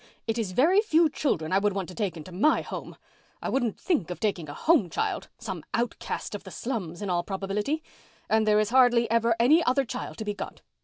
It 0.25 0.39
is 0.39 0.53
very 0.53 0.81
few 0.81 1.11
children 1.11 1.53
I 1.53 1.59
would 1.59 1.73
want 1.73 1.87
to 1.89 1.93
take 1.93 2.17
into 2.17 2.31
my 2.31 2.61
home. 2.63 2.95
I 3.39 3.49
wouldn't 3.49 3.79
think 3.79 4.09
of 4.09 4.19
taking 4.19 4.49
a 4.49 4.53
home 4.55 4.89
child—some 4.89 5.63
outcast 5.75 6.33
of 6.33 6.43
the 6.43 6.49
slums 6.49 7.03
in 7.03 7.11
all 7.11 7.21
probability. 7.21 7.83
And 8.27 8.47
there 8.47 8.59
is 8.59 8.71
hardly 8.71 9.07
ever 9.11 9.35
any 9.39 9.63
other 9.63 9.85
child 9.85 10.17
to 10.17 10.25
be 10.25 10.33
got. 10.33 10.63